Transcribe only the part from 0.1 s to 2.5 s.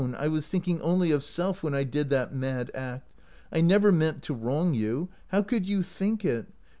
I was thinking only of self when I did that